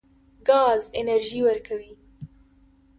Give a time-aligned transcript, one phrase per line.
[0.47, 1.93] ګاز انرژي ورکوي.